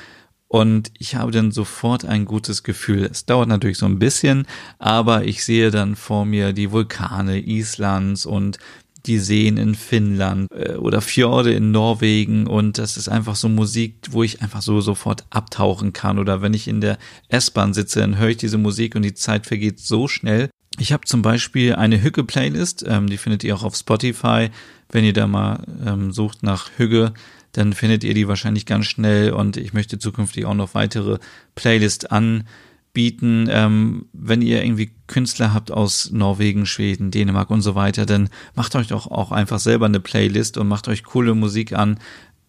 [0.53, 3.09] und ich habe dann sofort ein gutes Gefühl.
[3.11, 4.47] Es dauert natürlich so ein bisschen,
[4.79, 8.59] aber ich sehe dann vor mir die Vulkane Islands und
[9.07, 13.95] die Seen in Finnland äh, oder Fjorde in Norwegen und das ist einfach so Musik,
[14.11, 18.19] wo ich einfach so sofort abtauchen kann oder wenn ich in der S-Bahn sitze, dann
[18.19, 20.51] höre ich diese Musik und die Zeit vergeht so schnell.
[20.79, 24.51] Ich habe zum Beispiel eine Hügge-Playlist, ähm, die findet ihr auch auf Spotify,
[24.91, 27.15] wenn ihr da mal ähm, sucht nach Hügge
[27.53, 31.19] dann findet ihr die wahrscheinlich ganz schnell und ich möchte zukünftig auch noch weitere
[31.55, 33.49] Playlists anbieten.
[33.51, 38.75] Ähm, wenn ihr irgendwie Künstler habt aus Norwegen, Schweden, Dänemark und so weiter, dann macht
[38.75, 41.99] euch doch auch einfach selber eine Playlist und macht euch coole Musik an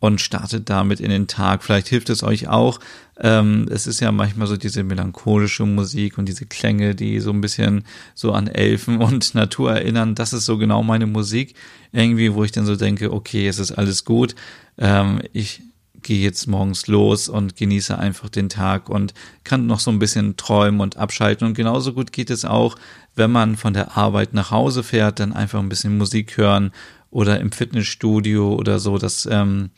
[0.04, 1.63] und startet damit in den Tag.
[1.63, 2.82] Vielleicht hilft es euch auch.
[3.22, 7.39] Ähm, es ist ja manchmal so diese melancholische Musik und diese Klänge, die so ein
[7.39, 10.13] bisschen so an Elfen und Natur erinnern.
[10.13, 11.56] Das ist so genau meine Musik.
[11.94, 14.36] Irgendwie, wo ich dann so denke, okay, es ist alles gut.
[14.78, 15.62] Ähm, ich
[16.04, 20.38] gehe jetzt morgens los und genieße einfach den Tag und kann noch so ein bisschen
[20.38, 21.48] träumen und abschalten.
[21.48, 22.76] Und genauso gut geht es auch,
[23.16, 26.72] wenn man von der Arbeit nach Hause fährt, dann einfach ein bisschen Musik hören
[27.10, 28.98] oder im Fitnessstudio oder so.
[28.98, 29.70] Das ähm,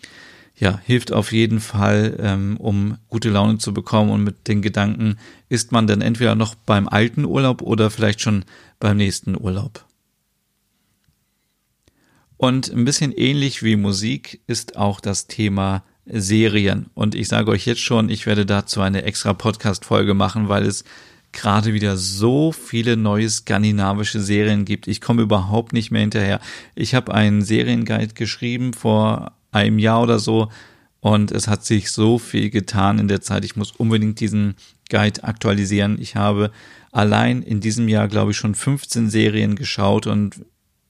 [0.57, 5.17] ja, hilft auf jeden Fall, ähm, um gute Laune zu bekommen und mit den Gedanken
[5.49, 8.45] ist man dann entweder noch beim alten Urlaub oder vielleicht schon
[8.79, 9.85] beim nächsten Urlaub.
[12.45, 16.91] Und ein bisschen ähnlich wie Musik ist auch das Thema Serien.
[16.93, 20.83] Und ich sage euch jetzt schon, ich werde dazu eine extra Podcast-Folge machen, weil es
[21.31, 24.87] gerade wieder so viele neue skandinavische Serien gibt.
[24.87, 26.39] Ich komme überhaupt nicht mehr hinterher.
[26.75, 30.51] Ich habe einen Serienguide geschrieben vor einem Jahr oder so
[30.99, 33.43] und es hat sich so viel getan in der Zeit.
[33.43, 34.53] Ich muss unbedingt diesen
[34.91, 35.99] Guide aktualisieren.
[35.99, 36.51] Ich habe
[36.91, 40.45] allein in diesem Jahr, glaube ich, schon 15 Serien geschaut und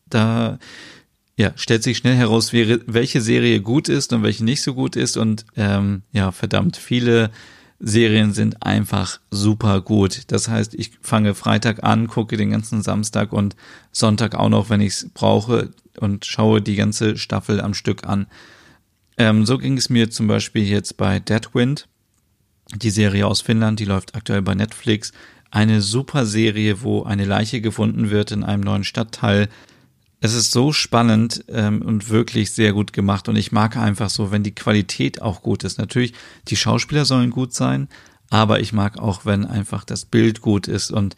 [0.10, 0.60] da
[1.38, 5.18] ja, stellt sich schnell heraus, welche Serie gut ist und welche nicht so gut ist.
[5.18, 7.30] Und ähm, ja, verdammt viele
[7.80, 10.24] Serien sind einfach super gut.
[10.28, 13.56] Das heißt, ich fange Freitag an, gucke den ganzen Samstag und
[13.92, 18.28] Sonntag auch noch, wenn ich es brauche und schaue die ganze Staffel am Stück an.
[19.18, 21.88] Ähm, so ging es mir zum Beispiel jetzt bei Deadwind,
[22.76, 25.12] die Serie aus Finnland, die läuft aktuell bei Netflix.
[25.52, 29.50] Eine super Serie, wo eine Leiche gefunden wird in einem neuen Stadtteil
[30.22, 33.30] es ist so spannend ähm, und wirklich sehr gut gemacht.
[33.30, 35.78] Und ich mag einfach so, wenn die Qualität auch gut ist.
[35.78, 36.14] Natürlich,
[36.48, 37.88] die Schauspieler sollen gut sein,
[38.30, 41.16] aber ich mag auch, wenn einfach das Bild gut ist und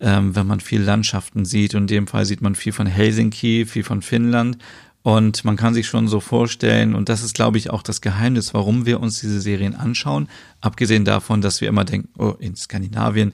[0.00, 1.74] ähm, wenn man viel Landschaften sieht.
[1.74, 4.58] Und in dem Fall sieht man viel von Helsinki, viel von Finnland.
[5.02, 8.54] Und man kann sich schon so vorstellen, und das ist, glaube ich, auch das Geheimnis,
[8.54, 10.28] warum wir uns diese Serien anschauen.
[10.60, 13.32] Abgesehen davon, dass wir immer denken, oh, in Skandinavien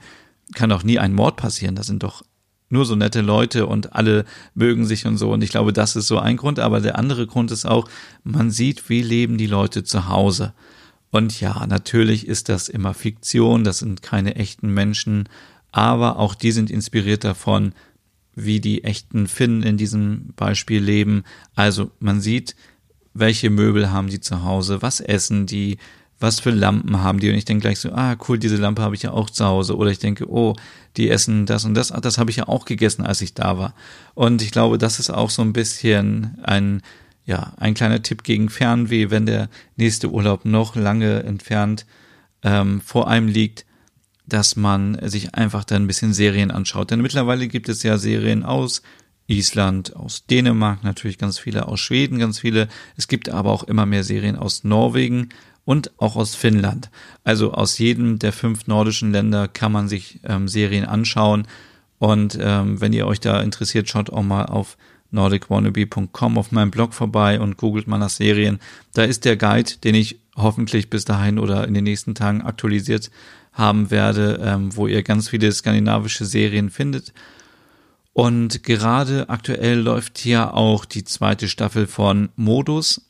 [0.55, 1.75] kann doch nie ein Mord passieren.
[1.75, 2.23] Da sind doch
[2.69, 5.31] nur so nette Leute und alle mögen sich und so.
[5.31, 6.59] Und ich glaube, das ist so ein Grund.
[6.59, 7.89] Aber der andere Grund ist auch,
[8.23, 10.53] man sieht, wie leben die Leute zu Hause.
[11.11, 15.27] Und ja, natürlich ist das immer Fiktion, das sind keine echten Menschen,
[15.71, 17.73] aber auch die sind inspiriert davon,
[18.35, 21.23] wie die echten Finnen in diesem Beispiel leben.
[21.55, 22.55] Also man sieht,
[23.13, 25.77] welche Möbel haben die zu Hause, was essen die,
[26.19, 27.29] was für Lampen haben die?
[27.29, 29.77] Und ich denke gleich so, ah, cool, diese Lampe habe ich ja auch zu Hause.
[29.77, 30.55] Oder ich denke, oh,
[30.97, 33.57] die essen das und das, ah, das habe ich ja auch gegessen, als ich da
[33.57, 33.73] war.
[34.15, 36.81] Und ich glaube, das ist auch so ein bisschen ein,
[37.25, 41.85] ja, ein kleiner Tipp gegen Fernweh, wenn der nächste Urlaub noch lange entfernt
[42.43, 43.65] ähm, vor einem liegt,
[44.25, 46.91] dass man sich einfach dann ein bisschen Serien anschaut.
[46.91, 48.81] Denn mittlerweile gibt es ja Serien aus
[49.27, 52.67] Island, aus Dänemark, natürlich ganz viele aus Schweden, ganz viele.
[52.97, 55.29] Es gibt aber auch immer mehr Serien aus Norwegen
[55.65, 56.89] und auch aus Finnland.
[57.23, 61.47] Also aus jedem der fünf nordischen Länder kann man sich ähm, Serien anschauen.
[61.99, 64.77] Und ähm, wenn ihr euch da interessiert, schaut auch mal auf
[65.11, 68.59] nordicwannabe.com auf meinem Blog vorbei und googelt mal nach Serien.
[68.93, 73.09] Da ist der Guide, den ich hoffentlich bis dahin oder in den nächsten Tagen aktualisiert
[73.51, 77.13] haben werde, ähm, wo ihr ganz viele skandinavische Serien findet.
[78.13, 83.01] Und gerade aktuell läuft hier auch die zweite Staffel von Modus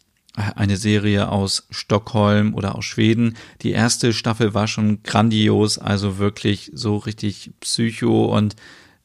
[0.55, 3.35] eine Serie aus Stockholm oder aus Schweden.
[3.61, 8.55] Die erste Staffel war schon grandios, also wirklich so richtig psycho und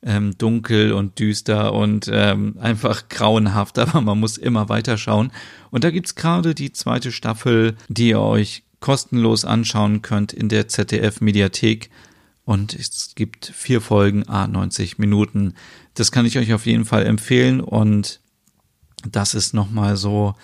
[0.03, 5.33] ähm, dunkel und düster und ähm, einfach grauenhaft, aber man muss immer weiter schauen.
[5.71, 10.69] Und da gibt's gerade die zweite Staffel, die ihr euch kostenlos anschauen könnt in der
[10.69, 11.91] ZDF Mediathek.
[12.45, 15.55] Und es gibt vier Folgen, a 90 Minuten.
[15.95, 17.63] Das kann ich euch auf jeden Fall empfehlen.
[17.63, 18.21] Und
[19.11, 20.35] das ist nochmal so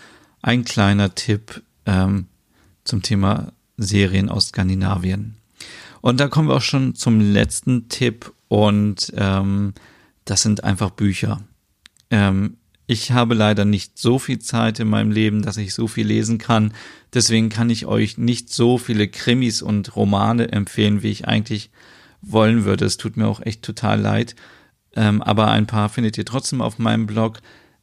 [0.42, 2.26] ein kleiner Tipp ähm,
[2.85, 5.37] zum Thema Serien aus Skandinavien.
[6.00, 9.74] Und da kommen wir auch schon zum letzten Tipp und ähm,
[10.24, 11.40] das sind einfach Bücher.
[12.11, 16.07] Ähm, ich habe leider nicht so viel Zeit in meinem Leben, dass ich so viel
[16.07, 16.72] lesen kann.
[17.14, 21.70] Deswegen kann ich euch nicht so viele Krimis und Romane empfehlen, wie ich eigentlich
[22.20, 22.87] wollen würde.
[22.87, 24.35] Es tut mir auch echt total leid.
[24.96, 27.40] Ähm, aber ein paar findet ihr trotzdem auf meinem Blog.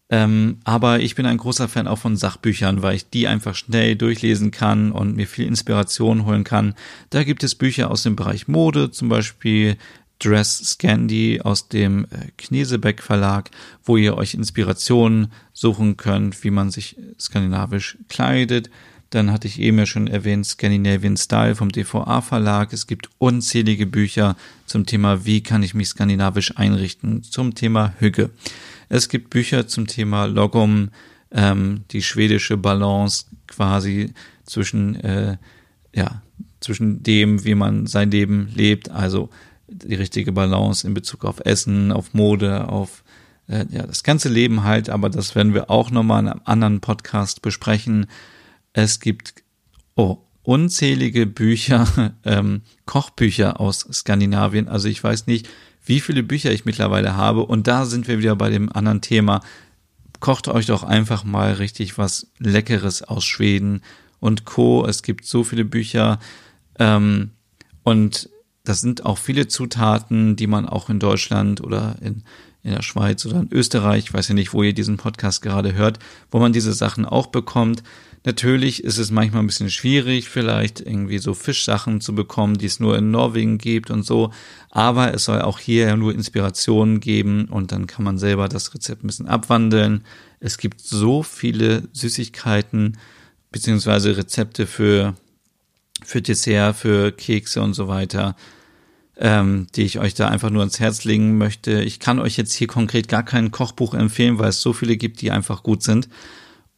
[0.10, 3.96] Ähm, aber ich bin ein großer Fan auch von Sachbüchern, weil ich die einfach schnell
[3.96, 6.76] durchlesen kann und mir viel Inspiration holen kann.
[7.10, 9.76] Da gibt es Bücher aus dem Bereich Mode, zum Beispiel
[10.20, 13.52] Dress Scandi aus dem äh, Knesebeck Verlag,
[13.84, 18.70] wo ihr euch Inspirationen suchen könnt, wie man sich skandinavisch kleidet.
[19.10, 22.74] Dann hatte ich eben ja schon erwähnt Scandinavian Style vom DVA Verlag.
[22.74, 28.32] Es gibt unzählige Bücher zum Thema, wie kann ich mich skandinavisch einrichten, zum Thema Hüge.
[28.89, 30.89] Es gibt Bücher zum Thema Logum,
[31.32, 34.13] ähm, die schwedische Balance quasi
[34.45, 35.38] zwischen, äh,
[35.93, 36.21] ja,
[36.60, 39.30] zwischen dem, wie man sein Leben lebt, also
[39.67, 43.04] die richtige Balance in Bezug auf Essen, auf Mode, auf
[43.47, 46.82] äh, ja, das ganze Leben halt, aber das werden wir auch nochmal in einem anderen
[46.82, 48.08] Podcast besprechen.
[48.73, 49.43] Es gibt
[49.95, 54.67] oh, unzählige Bücher, ähm, Kochbücher aus Skandinavien.
[54.67, 55.50] Also ich weiß nicht,
[55.88, 57.45] wie viele Bücher ich mittlerweile habe.
[57.45, 59.41] Und da sind wir wieder bei dem anderen Thema.
[60.19, 63.82] Kocht euch doch einfach mal richtig was Leckeres aus Schweden
[64.19, 64.86] und Co.
[64.86, 66.19] Es gibt so viele Bücher.
[66.80, 67.32] Ähm,
[67.84, 68.30] und
[68.63, 72.23] das sind auch viele Zutaten, die man auch in Deutschland oder in,
[72.63, 75.73] in der Schweiz oder in Österreich, ich weiß ja nicht, wo ihr diesen Podcast gerade
[75.73, 76.00] hört,
[76.32, 77.84] wo man diese Sachen auch bekommt.
[78.28, 82.82] Natürlich ist es manchmal ein bisschen schwierig, vielleicht irgendwie so Fischsachen zu bekommen, die es
[82.82, 84.34] nur in Norwegen gibt und so.
[84.70, 88.74] Aber es soll auch hier ja nur Inspirationen geben und dann kann man selber das
[88.74, 90.04] Rezept ein bisschen abwandeln.
[90.42, 92.98] Es gibt so viele Süßigkeiten
[93.50, 95.16] beziehungsweise Rezepte für,
[96.04, 98.36] für Dessert, für Kekse und so weiter,
[99.16, 101.82] ähm, die ich euch da einfach nur ins Herz legen möchte.
[101.82, 105.22] Ich kann euch jetzt hier konkret gar kein Kochbuch empfehlen, weil es so viele gibt,
[105.22, 106.10] die einfach gut sind.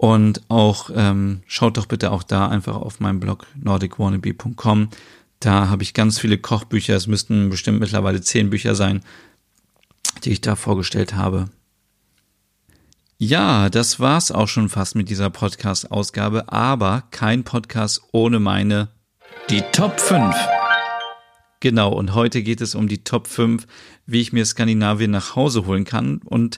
[0.01, 4.87] Und auch ähm, schaut doch bitte auch da einfach auf meinem Blog nordicwannabe.com.
[5.41, 6.95] Da habe ich ganz viele Kochbücher.
[6.95, 9.03] Es müssten bestimmt mittlerweile zehn Bücher sein,
[10.23, 11.49] die ich da vorgestellt habe.
[13.17, 18.87] Ja, das war's auch schon fast mit dieser Podcast-Ausgabe, aber kein Podcast ohne meine
[19.49, 20.33] Die Top 5.
[21.59, 23.67] Genau, und heute geht es um die Top 5,
[24.05, 26.21] wie ich mir Skandinavien nach Hause holen kann.
[26.23, 26.57] Und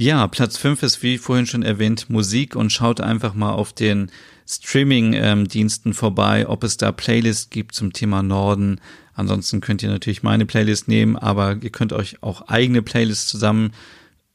[0.00, 4.12] ja, Platz 5 ist wie vorhin schon erwähnt Musik und schaut einfach mal auf den
[4.48, 8.80] Streaming-Diensten vorbei, ob es da Playlists gibt zum Thema Norden.
[9.14, 13.72] Ansonsten könnt ihr natürlich meine Playlist nehmen, aber ihr könnt euch auch eigene Playlists zusammen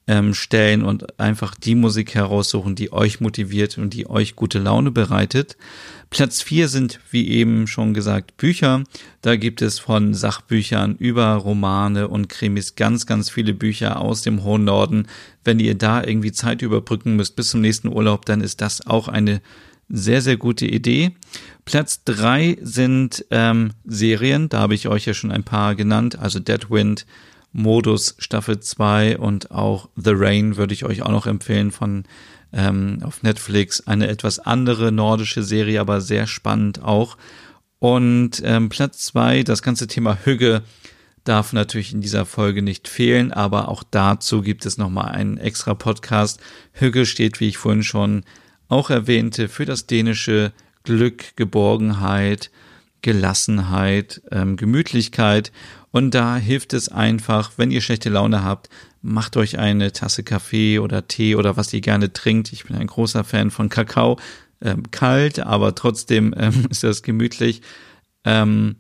[0.08, 4.92] ähm, stellen und einfach die Musik heraussuchen, die euch motiviert und die euch gute Laune
[4.92, 5.58] bereitet.
[6.10, 8.84] Platz vier sind, wie eben schon gesagt, Bücher.
[9.22, 14.44] Da gibt es von Sachbüchern über Romane und Krimis ganz, ganz viele Bücher aus dem
[14.44, 15.08] hohen Norden.
[15.44, 19.08] Wenn ihr da irgendwie Zeit überbrücken müsst bis zum nächsten Urlaub, dann ist das auch
[19.08, 19.42] eine
[19.90, 21.12] sehr, sehr gute Idee.
[21.66, 24.50] Platz drei sind ähm, Serien.
[24.50, 26.20] Da habe ich euch ja schon ein paar genannt.
[26.20, 27.06] Also Deadwind,
[27.54, 32.04] Modus Staffel 2 und auch The Rain würde ich euch auch noch empfehlen von
[32.52, 33.88] ähm, auf Netflix.
[33.88, 37.18] Eine etwas andere nordische Serie, aber sehr spannend auch.
[37.80, 40.64] Und ähm, Platz 2, das ganze Thema Hügge
[41.24, 45.74] darf natürlich in dieser Folge nicht fehlen, aber auch dazu gibt es nochmal einen extra
[45.74, 46.42] Podcast.
[46.74, 48.24] Hügge steht, wie ich vorhin schon
[48.68, 52.52] auch erwähnte, für das dänische Glück, Geborgenheit,
[53.04, 55.52] Gelassenheit, ähm, Gemütlichkeit
[55.92, 58.70] und da hilft es einfach, wenn ihr schlechte Laune habt,
[59.04, 62.52] macht euch eine Tasse Kaffee oder Tee oder was ihr gerne trinkt.
[62.52, 64.18] Ich bin ein großer Fan von Kakao.
[64.60, 67.62] Ähm, kalt, aber trotzdem ähm, ist das gemütlich.
[68.24, 68.78] Ähm,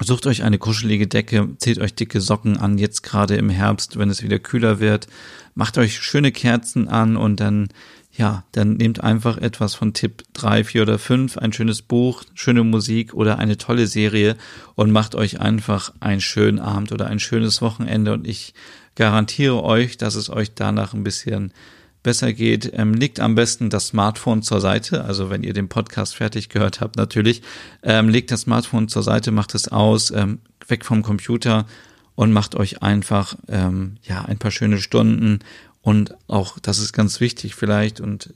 [0.00, 4.08] sucht euch eine kuschelige Decke, zieht euch dicke Socken an, jetzt gerade im Herbst, wenn
[4.08, 5.08] es wieder kühler wird.
[5.54, 7.68] Macht euch schöne Kerzen an und dann
[8.14, 12.62] ja, dann nehmt einfach etwas von Tipp 3, 4 oder 5, ein schönes Buch, schöne
[12.62, 14.36] Musik oder eine tolle Serie
[14.74, 18.12] und macht euch einfach einen schönen Abend oder ein schönes Wochenende.
[18.12, 18.52] Und ich
[18.96, 21.54] garantiere euch, dass es euch danach ein bisschen
[22.02, 22.70] besser geht.
[22.74, 26.82] Ähm, legt am besten das Smartphone zur Seite, also wenn ihr den Podcast fertig gehört
[26.82, 27.40] habt natürlich,
[27.82, 31.66] ähm, legt das Smartphone zur Seite, macht es aus, ähm, weg vom Computer
[32.14, 35.40] und macht euch einfach ähm, ja ein paar schöne Stunden
[35.82, 38.34] und auch, das ist ganz wichtig vielleicht und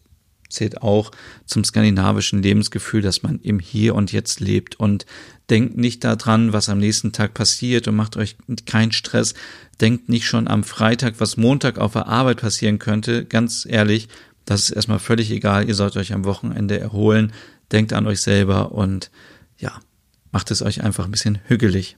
[0.49, 1.11] zählt auch
[1.45, 5.07] zum skandinavischen Lebensgefühl, dass man im Hier und Jetzt lebt und
[5.51, 9.35] denkt nicht daran, was am nächsten Tag passiert und macht euch keinen Stress.
[9.81, 13.25] Denkt nicht schon am Freitag, was Montag auf der Arbeit passieren könnte.
[13.25, 14.09] Ganz ehrlich,
[14.45, 15.69] das ist erstmal völlig egal.
[15.69, 17.33] Ihr sollt euch am Wochenende erholen.
[17.73, 19.11] Denkt an euch selber und
[19.59, 19.81] ja,
[20.31, 21.97] macht es euch einfach ein bisschen hügelig.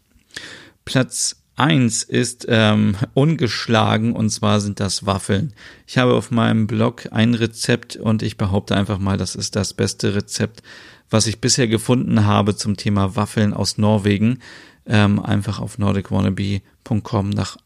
[0.84, 5.52] Platz Eins ist ähm, ungeschlagen und zwar sind das Waffeln.
[5.88, 9.74] Ich habe auf meinem Blog ein Rezept und ich behaupte einfach mal, das ist das
[9.74, 10.62] beste Rezept,
[11.10, 14.38] was ich bisher gefunden habe zum Thema Waffeln aus Norwegen.
[14.86, 17.56] Ähm, einfach auf nordicwannabe.com nach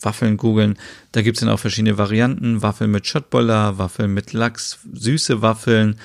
[0.00, 0.78] Waffeln googeln.
[1.10, 2.62] Da gibt's dann auch verschiedene Varianten.
[2.62, 5.98] Waffeln mit Schottboller, Waffeln mit Lachs, süße Waffeln.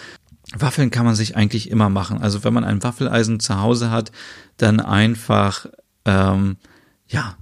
[0.58, 2.24] Waffeln kann man sich eigentlich immer machen.
[2.24, 4.12] Also wenn man ein Waffeleisen zu Hause hat,
[4.58, 5.68] dann einfach
[6.06, 6.58] ähm,
[7.08, 7.38] ja,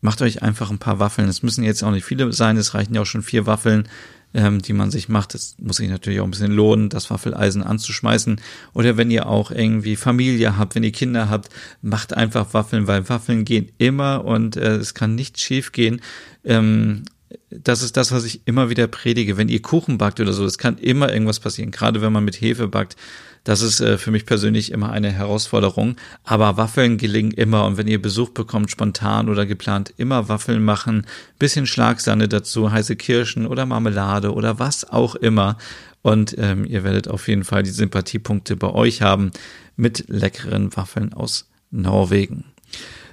[0.00, 1.28] macht euch einfach ein paar Waffeln.
[1.28, 3.88] Es müssen jetzt auch nicht viele sein, es reichen ja auch schon vier Waffeln,
[4.34, 5.34] ähm, die man sich macht.
[5.34, 8.40] Es muss sich natürlich auch ein bisschen lohnen, das Waffeleisen anzuschmeißen.
[8.74, 11.50] Oder wenn ihr auch irgendwie Familie habt, wenn ihr Kinder habt,
[11.82, 16.00] macht einfach Waffeln, weil Waffeln gehen immer und äh, es kann nicht schief gehen.
[16.44, 17.04] Ähm,
[17.50, 19.36] das ist das, was ich immer wieder predige.
[19.36, 21.70] Wenn ihr Kuchen backt oder so, es kann immer irgendwas passieren.
[21.70, 22.96] Gerade wenn man mit Hefe backt,
[23.44, 25.96] das ist äh, für mich persönlich immer eine Herausforderung.
[26.24, 27.64] Aber Waffeln gelingen immer.
[27.64, 31.06] Und wenn ihr Besuch bekommt, spontan oder geplant, immer Waffeln machen.
[31.38, 35.58] Bisschen Schlagsahne dazu, heiße Kirschen oder Marmelade oder was auch immer.
[36.02, 39.30] Und ähm, ihr werdet auf jeden Fall die Sympathiepunkte bei euch haben
[39.76, 42.44] mit leckeren Waffeln aus Norwegen.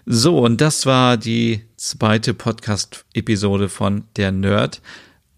[0.06, 4.82] So, und das war die zweite Podcast-Episode von Der Nerd.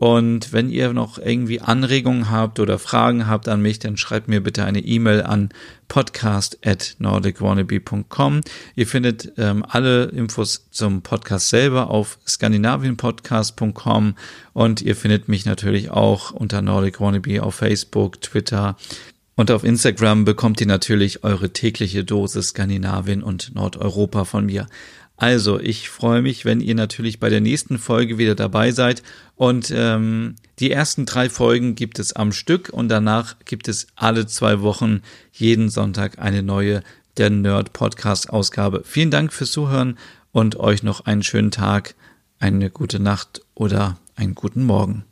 [0.01, 4.41] Und wenn ihr noch irgendwie Anregungen habt oder Fragen habt an mich, dann schreibt mir
[4.41, 5.49] bitte eine E-Mail an
[5.89, 8.41] podcast at nordicwannabe.com.
[8.75, 14.15] Ihr findet ähm, alle Infos zum Podcast selber auf skandinavienpodcast.com
[14.53, 18.77] und ihr findet mich natürlich auch unter Nordic Wannabe auf Facebook, Twitter
[19.35, 24.67] und auf Instagram bekommt ihr natürlich eure tägliche Dose Skandinavien und Nordeuropa von mir.
[25.21, 29.03] Also, ich freue mich, wenn ihr natürlich bei der nächsten Folge wieder dabei seid.
[29.35, 34.25] Und ähm, die ersten drei Folgen gibt es am Stück und danach gibt es alle
[34.25, 36.81] zwei Wochen jeden Sonntag eine neue
[37.17, 38.81] der Nerd Podcast Ausgabe.
[38.83, 39.99] Vielen Dank fürs Zuhören
[40.31, 41.93] und euch noch einen schönen Tag,
[42.39, 45.05] eine gute Nacht oder einen guten Morgen.